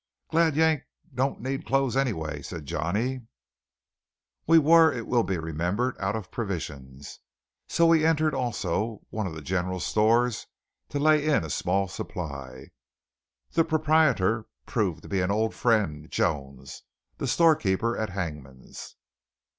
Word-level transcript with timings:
"Glad 0.31 0.55
Yank 0.55 0.81
don't 1.13 1.41
need 1.41 1.67
clothes, 1.67 1.95
anyway," 1.95 2.41
said 2.41 2.65
Johnny. 2.65 3.27
We 4.47 4.57
were, 4.57 4.91
it 4.91 5.05
will 5.05 5.21
be 5.21 5.37
remembered, 5.37 5.95
out 5.99 6.15
of 6.15 6.31
provisions, 6.31 7.19
so 7.67 7.85
we 7.85 8.03
entered 8.03 8.33
also 8.33 9.03
one 9.11 9.27
of 9.27 9.35
the 9.35 9.43
general 9.43 9.79
stores 9.79 10.47
to 10.89 10.97
lay 10.97 11.23
in 11.23 11.43
a 11.45 11.51
small 11.51 11.87
supply. 11.87 12.71
The 13.51 13.63
proprietor 13.63 14.47
proved 14.65 15.03
to 15.03 15.07
be 15.07 15.21
an 15.21 15.29
old 15.29 15.53
friend, 15.53 16.09
Jones, 16.09 16.81
the 17.19 17.27
storekeeper 17.27 17.95
at 17.95 18.09
Hangman's. 18.09 18.95